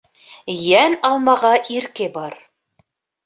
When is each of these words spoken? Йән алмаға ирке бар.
Йән 0.59 0.95
алмаға 1.09 1.51
ирке 1.75 2.09
бар. 2.17 2.39